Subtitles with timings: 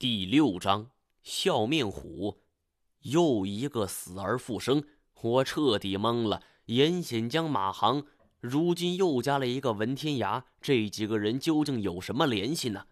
[0.00, 0.92] 第六章
[1.24, 2.40] 笑面虎，
[3.00, 4.84] 又一个死而复生，
[5.22, 6.40] 我彻底懵了。
[6.66, 8.06] 严显江、马航，
[8.38, 12.86] 如今又加了一个文天涯，这几个人究竟有什么联系呢？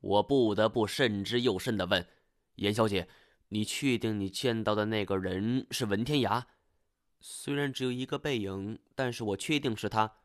[0.00, 2.06] 我不得不慎之又慎地问
[2.56, 3.08] ：“严小姐，
[3.48, 6.42] 你确定你见到的那个人是文天涯？
[7.18, 10.16] 虽然只有一个背影，但是我确定是他。”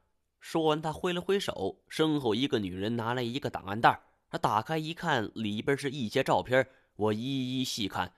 [0.41, 4.02] 说完，他挥了挥手，身后一个女人拿来一个档案袋。
[4.30, 8.13] 他打开一看，里边是一些照片，我一一细看，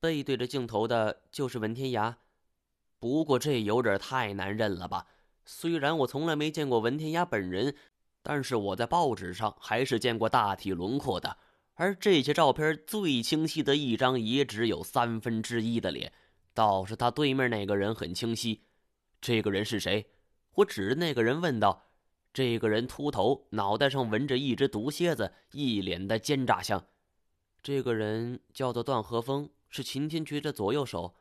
[0.00, 2.14] 背对着镜头的就是文天涯。
[2.98, 5.06] 不过这有点太难认了吧？
[5.44, 7.74] 虽然我从来没见过文天涯本人，
[8.22, 11.36] 但是我在报纸上还是见过大体轮廓的。
[11.74, 16.12] 而这些照片最清晰的一张也只有三分之一的脸，
[16.54, 18.62] 倒是他对面那个人很清晰。
[19.20, 20.06] 这个人是谁？
[20.54, 21.82] 我指着那个人问道。
[22.34, 26.84] 这个人秃头，脑袋上纹着一只毒蝎子，一脸的奸诈相。
[27.62, 31.14] 这个人叫做段和风，是秦天觉的左右手。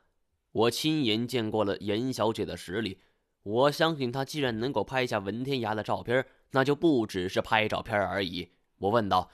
[0.52, 3.00] 我亲眼见过了严小姐的实力，
[3.44, 8.50] 我相信她既然能够拍下文天涯的照片，那就不只是拍照片而已。
[8.80, 9.30] 我问道：“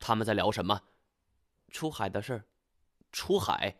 [0.00, 0.80] 他们在聊什么？”
[1.70, 2.42] 出海的事。
[3.12, 3.76] 出海。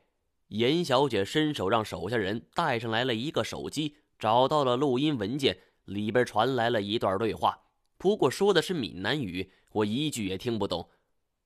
[0.49, 5.59] 严小姐伸手让手下人带上来了一个手机，找到了录音文件。
[5.85, 7.63] 里边传来了一段对话，
[7.99, 10.89] 不过说的是闽南语，我一句也听不懂。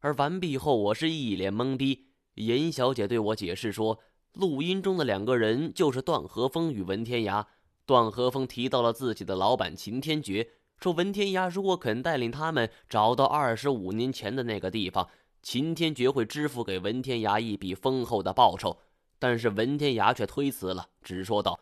[0.01, 2.09] 而完毕后，我是一脸懵逼。
[2.34, 3.98] 严小姐对我解释说，
[4.34, 7.47] 录音中的两个人就是段和风与文天涯。
[7.87, 15.09] 段和风提到了自己的老板秦天觉，说文天涯如果肯带领他们找到二十五年前的那个地方，
[15.42, 18.79] 秦天觉会支付给文天涯一笔丰厚的报酬。
[19.19, 21.59] 但是文天涯却推辞了，只说道。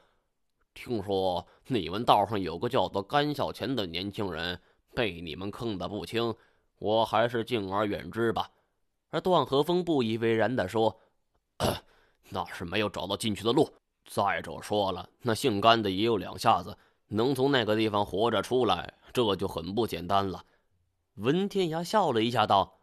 [0.75, 4.61] 听说你们道上有个叫做甘小钱的年轻人
[4.93, 6.35] 被你们坑得不轻，
[6.79, 8.51] 我还是敬而远之吧。
[9.11, 11.01] 而段和风不以为然地说
[12.31, 13.73] ：“那是没有找到进去的路。
[14.05, 16.77] 再者说了，那姓甘的也有两下子，
[17.09, 20.45] 能从那个地方活着出来，这就很不简单了。”
[21.15, 22.81] 文天涯笑了一下，道：“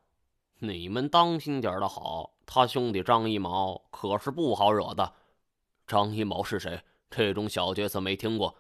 [0.60, 5.14] 你们当心点的好，他兄弟张一毛可是不好惹的。
[5.86, 8.56] 张一毛是谁？”这种小角色没听过，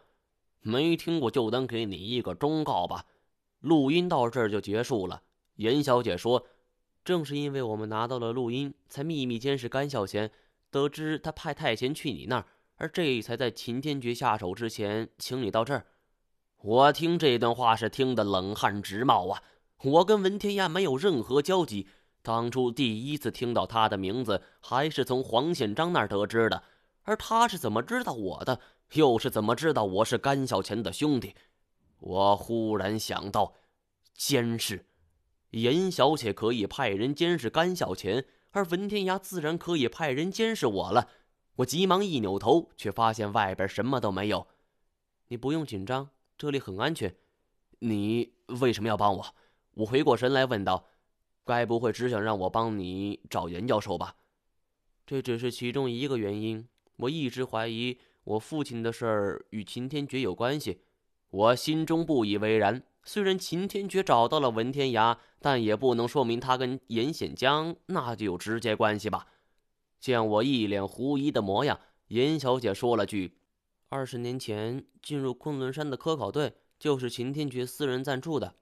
[0.60, 3.06] 没听过就当给你一个忠告吧。
[3.62, 5.24] 录音到这儿就结束了。
[5.56, 6.46] 严小姐说
[7.06, 10.30] ：“正是因为我们拿到了录音，才秘密监视甘小贤，
[10.70, 12.46] 得知他派太贤去你那儿，
[12.76, 15.86] 而这才在秦天觉下手之前请你到这儿。”
[16.62, 19.42] 我听这段话是听得冷汗直冒啊！
[19.84, 21.88] 我跟文天涯没有任何交集，
[22.22, 26.64] 当初第一次听到他的名字，还是从黄宪章那儿得知的。
[27.04, 28.60] 而他是怎么知道我的？
[28.94, 31.34] 又是怎么知道我是甘小钱的兄弟？
[32.00, 33.54] 我忽然想到，
[34.14, 34.86] 监视
[35.52, 41.08] 严小姐可以派人监视甘小钱，而文天涯自然可以派人监视我了。
[41.56, 44.48] 我急忙一扭头，却发现外边什么都没有。
[45.28, 47.16] 你不用紧张，这里很安全。
[47.80, 49.36] 你为什么要帮我？
[49.76, 50.86] 我回过神来问道
[51.46, 54.16] ：“该不会只想让我帮你找严教授吧？”
[55.08, 56.68] 这只是其中一个原因。
[57.02, 60.82] 我一直怀疑我父亲的事儿与秦天觉有关系，
[61.30, 62.84] 我心中不以为然。
[63.04, 69.26] 虽然秦天觉找到了文天涯，但也不能说明他跟严显江那就有直接关系吧。
[70.00, 71.80] 见我一脸狐疑的模样，
[72.10, 73.38] 严小姐说了句
[73.90, 78.56] ：“二十年前进入昆仑山的科考队就是秦天觉私人赞助的。”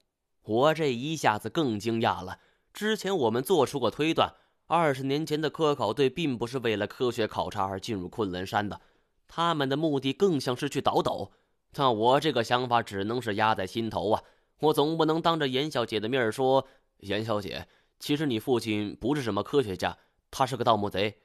[0.43, 2.39] 我这一下子更惊讶了。
[2.73, 4.33] 之前我们做出过推断。
[4.71, 8.79] 二十年前的科考队并不是为了科学考察而进入昆仑山的，
[9.27, 11.31] 他们的目的更像是去倒斗。
[11.73, 14.21] 那我这个想法只能是压在心头啊！
[14.59, 16.67] 我总不能当着严小姐的面说
[17.01, 17.67] ：“严小姐，
[17.99, 19.97] 其实你父亲不是什么科学家，
[20.29, 21.17] 他是个盗墓贼。”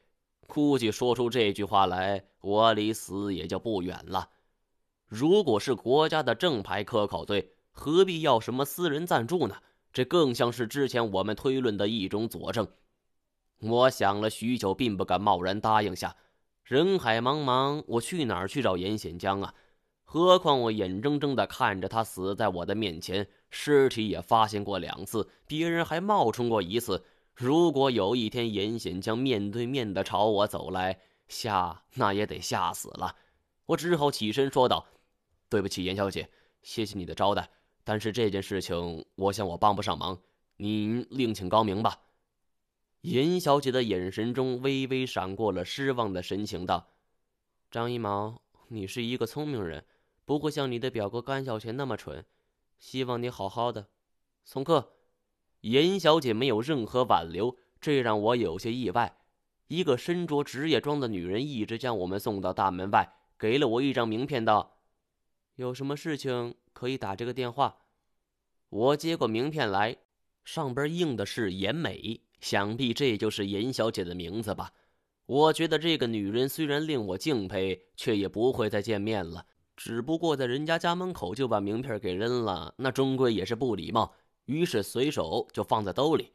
[0.48, 4.30] 估计说出这句话来，我离死也就不远了。
[5.06, 9.56] 如果是国家的正牌科考队，何必要什么私人赞助呢？
[9.92, 12.66] 这更像是之前我们推论的一种佐证。
[13.64, 16.14] 我想了许久，并不敢贸然答应下。
[16.64, 19.54] 人海茫茫，我去哪儿去找严显江啊？
[20.04, 27.04] 何况我眼睁睁地看着他死在我的面前，尸体也发现过两次，别人还冒充过一次。
[27.34, 33.16] 如果有一天严显江面对面的朝我走来，吓那也得吓死了。
[33.66, 34.86] 我只好起身说道
[35.48, 36.28] ：“对不起，严小姐，
[36.62, 37.48] 谢谢你的招待，
[37.82, 40.18] 但是这件事情，我想我帮不上忙，
[40.58, 41.98] 您另请高明吧。”
[43.04, 46.94] 严小姐的眼神中微微闪过了失望的神情，道
[47.70, 49.84] ：“张一毛，你是一个聪明人，
[50.24, 52.24] 不会像你的表哥甘小钱那么蠢。
[52.78, 53.88] 希望你好好的。”
[54.42, 54.94] 送客。
[55.60, 59.18] 严小姐没有任何挽留，这让我有些意外。
[59.66, 64.78] 一个身着职业装的女人一直将我们送到大门外，给了我一张名片，道
[65.56, 67.80] ：“有什么事情可以打这个电话。”
[68.70, 69.98] 我接过名片来，
[70.42, 74.70] 上边印的是严美，想必这就是严小姐的名字吧。
[75.24, 79.46] 我觉得这个女人虽然令我敬佩，却也不会再见面了。
[79.74, 84.12] 只不过在人家家门口就把名片给扔了，那终归也是不礼貌。
[84.44, 86.32] 于是随手就放在兜里。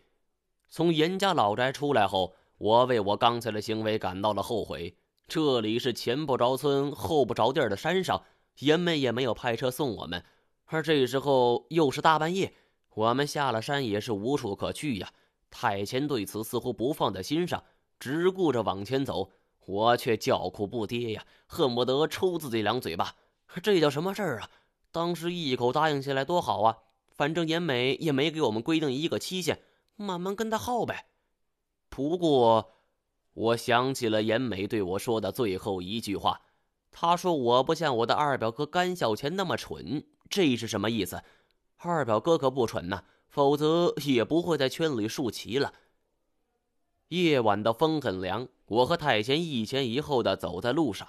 [0.68, 2.36] 从严家老宅出来后。
[2.60, 4.94] 我为我刚才的行为感到了后悔。
[5.30, 8.22] 这里是前不着村后不着店的山上，
[8.60, 10.22] 严美也没有派车送我们，
[10.66, 12.54] 而这时候又是大半夜，
[12.96, 15.10] 我们下了山也是无处可去呀。
[15.50, 17.64] 太前对此似乎不放在心上，
[18.00, 19.32] 只顾着往前走，
[19.66, 23.16] 我却叫苦不迭呀，恨不得抽自己两嘴巴。
[23.64, 24.50] 这叫什么事儿啊？
[24.92, 26.78] 当时一口答应下来多好啊！
[27.12, 29.62] 反正严美也没给我们规定一个期限，
[29.96, 31.08] 慢慢跟他耗呗。
[31.90, 32.72] 不过，
[33.34, 36.42] 我想起了严美对我说的最后一句话。
[36.92, 41.22] 她说：“我不像我的二表哥甘孝钱那么蠢。”这是什么意思？
[41.78, 45.74] 二表哥可不蠢呢，否则也不会在圈里竖旗了。
[47.10, 51.08] 夜晚的风很凉，我和太贤一前一后的走在路上，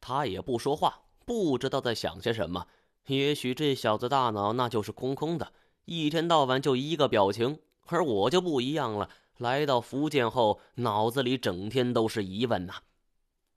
[0.00, 2.66] 他也不说话，不知道在想些什么。
[3.06, 5.52] 也许这小子大脑那就是空空的，
[5.86, 7.58] 一天到晚就一个表情。
[7.92, 9.10] 而我就不一样了。
[9.38, 12.74] 来到福建后，脑子里整天都是疑问呐。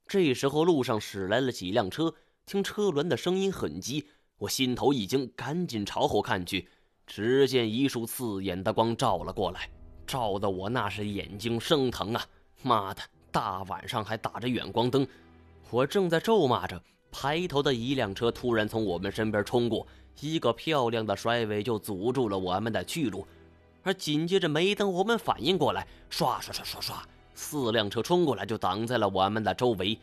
[0.07, 2.15] 这时候，路上驶来了几辆车，
[2.47, 4.07] 听车轮的声音很急，
[4.39, 6.67] 我心头一惊，赶紧朝后看去，
[7.15, 9.69] 只见一束刺眼的光照了过来，
[10.07, 12.25] 照得我那是眼睛生疼啊！
[12.63, 15.05] 妈的，大晚上还打着远光灯！
[15.69, 16.81] 我正在咒骂着，
[17.11, 19.85] 排头的一辆车突然从我们身边冲过，
[20.21, 23.27] 一个漂亮的甩尾就阻住了我们的去路。
[23.83, 26.93] 而紧接着，没等我们反应过来，唰唰唰唰唰，
[27.35, 29.95] 四辆车冲过来，就挡在了我们的周围。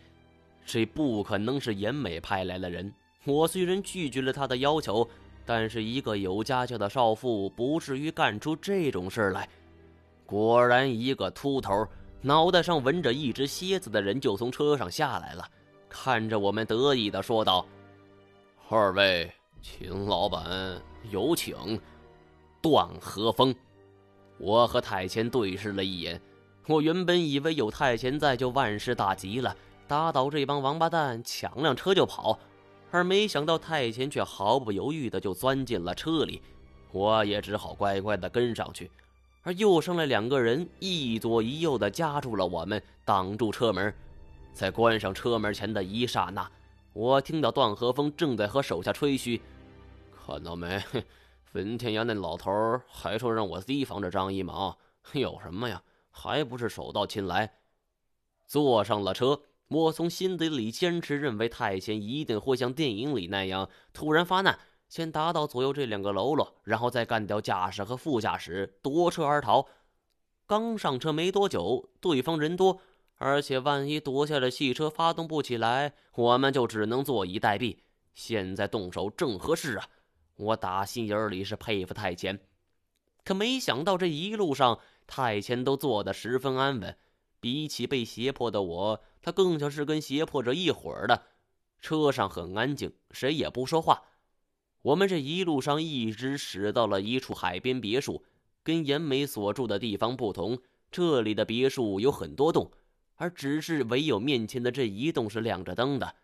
[0.64, 2.94] 这不可能是严美派来的人。
[3.24, 5.10] 我虽然拒绝了他的要求，
[5.52, 9.49] 但是一个有家教的少妇不至于干出这种事来。
[10.25, 11.85] 果然，一个秃头、
[12.20, 15.44] 脑袋上纹着一只蝎子的人就从车上下来了，
[15.88, 17.67] 看着我们得意的说道
[18.70, 19.29] ：“二位，
[19.61, 20.81] 秦老板
[21.11, 21.81] 有请。”
[22.62, 23.52] 段和风。
[24.38, 26.20] 我和太前对视了一眼，
[26.69, 29.56] 我原本以为有太前在就万事大吉了，
[29.88, 32.38] 打倒这帮王八蛋，抢辆车就跑，
[32.90, 36.42] 而没想到太前却毫不犹豫的就钻进了车里，
[36.92, 38.90] 我也只好乖乖的跟上去。
[39.42, 43.94] 而又上来两个人，一左一右的夹住了我们，挡住车门。
[44.52, 46.50] 在关上车门前的一刹那，
[46.92, 49.40] 我听到段和风正在和手下吹嘘
[50.26, 50.82] ：“看到没？”
[51.52, 54.76] 文天涯那老头还说让我提防着张一毛，
[55.12, 55.82] 有什么呀？
[56.10, 57.54] 还不是手到擒来。
[58.46, 59.40] 坐上了车，
[59.70, 64.58] 我从心底里坚持认为太监一定会像电影里那样突然发难，
[64.88, 69.69] 先打倒左右这两个喽啰，然后再干掉驾驶和副驾驶，夺车而逃。
[70.44, 72.81] 刚上车没多久，对方人多，
[73.19, 77.76] 而且万一夺下了汽车发动不起来，我们就只能坐以待毙。
[78.12, 79.87] 现在动手正合适啊！
[80.34, 82.40] 我打心眼里是佩服太监，
[83.25, 86.96] 可没想到这一路上太监都坐得十分安稳。
[87.40, 91.23] 比起被胁迫的我，他更像是跟胁迫者一伙儿的。
[91.80, 94.02] 车上很安静，谁也不说话。
[94.82, 98.23] 我们这一路上一直驶到了一处海边别墅，
[98.62, 100.59] 跟严美所住的地方不同，
[100.90, 102.70] 这里的别墅有很多栋，
[103.16, 106.14] 而只是唯有面前的这一栋是亮着灯的。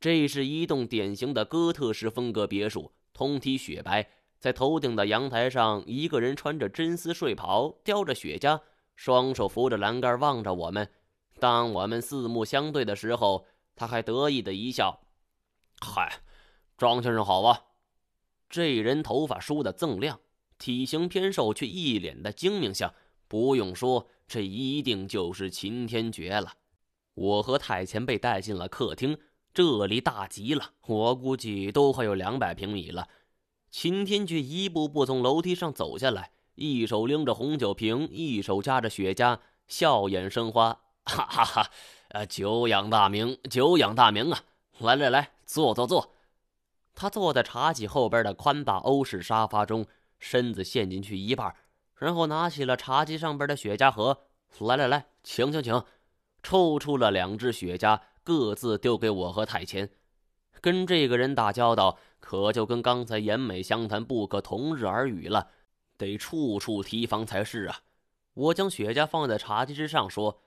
[0.00, 2.92] 这是一栋典型的哥特式风格别墅。
[3.12, 8.60] 通体雪白，在头顶的阳台上，一个人穿着真丝睡袍，叼着雪茄，
[9.00, 10.90] 双手扶着栏杆望着我们。
[11.38, 15.00] 当我们四目相对的时候，他还得意的一笑
[15.80, 16.20] ：“嗨，
[16.76, 17.62] 张先生好啊！”
[18.50, 20.20] 这人头发梳得锃亮，
[20.58, 22.92] 体型偏瘦，却一脸的精明相。
[23.26, 26.52] 不用说，这一定就是秦天觉了。
[27.14, 29.18] 我和太前被带进了客厅。
[29.54, 33.08] 这里大极了，我估计都快有两百平米了。
[33.70, 41.70] 秦天觉一步步从楼梯上走下来，一手拎着红酒瓶，一手夹着雪茄，笑眼生花，哈哈哈！
[42.08, 44.40] 呃，久仰大名，久仰大名啊！
[44.78, 46.12] 来来来，坐坐坐。
[46.94, 49.86] 他坐在茶几后边的宽大欧式沙发中，
[50.18, 51.54] 身子陷进去一半，
[51.94, 54.22] 然后拿起了茶几上边的雪茄盒，
[54.58, 55.82] 来来来，请请请，
[56.42, 58.00] 抽出了两只雪茄。
[58.22, 59.90] 各自丢给我和太前，
[60.60, 65.48] 跟这个人打交道，可就跟刚才严美相谈不可同日而语了，
[66.00, 67.82] 得处处提防才是啊！
[68.32, 70.40] 我将雪茄放在茶几之上，说：“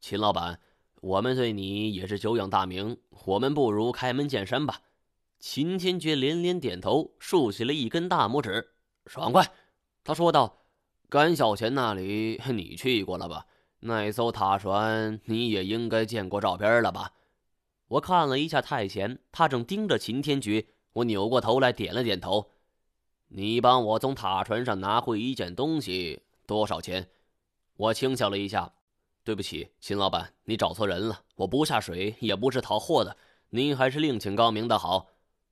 [0.00, 0.60] 秦老板，
[1.00, 4.82] 我们对你也是久仰大名，我们不如开门见山吧。”
[5.40, 8.70] 秦天觉连连点头，竖起了一根大拇指，
[9.06, 9.50] 爽快。
[10.04, 10.58] 他说道
[11.10, 13.46] ：“甘小钱那里你去过了吧？
[13.80, 17.14] 那艘塔船你也应该见过照片了吧？”
[17.88, 20.66] 我看了一下太前，他正盯着秦天觉。
[20.92, 22.52] 我扭过头来，点了点头。
[23.32, 27.08] 你帮我从塔船上拿回一件东西，多少钱？
[27.76, 28.72] 我轻笑了一下。
[29.22, 31.20] 对不起，秦老板，你找错人了。
[31.36, 33.16] 我不下水，也不是讨货的。
[33.50, 35.06] 您还是另请高明的好。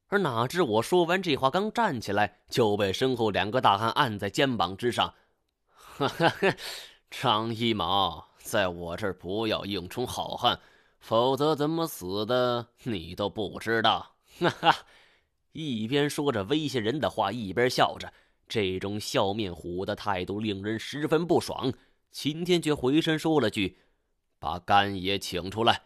[0.08, 5.14] 而哪知我说完这话，刚站起来，就被身后两个大汉按在肩膀之上。
[5.70, 6.32] 哈哈，
[7.10, 10.58] 张一毛，在我这儿不要硬充好汉。
[10.98, 14.76] 否则怎么死的你都不知道， 哈哈！
[15.58, 18.12] 一边说着威胁人的话，一边笑着。
[18.48, 21.72] 这种笑面虎的态度令人十分不爽。
[22.10, 23.76] 秦天却回身说了句
[24.40, 25.82] ：“把干爷请出来。”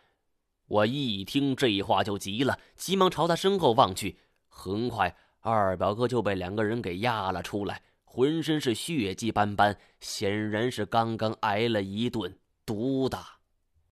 [0.68, 4.16] 我一听这话就急了，急忙朝他身后望去。
[4.48, 13.38] 很快，二表哥就被两个人给压了出来，浑身是血迹斑斑，显然是刚刚挨了一顿毒打。